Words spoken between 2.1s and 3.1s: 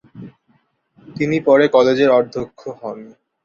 অধ্যক্ষ হন।